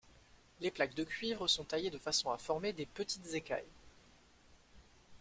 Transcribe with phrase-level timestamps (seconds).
[0.61, 3.69] Les plaques de cuivre sont taillées de façon à former des petites écailles.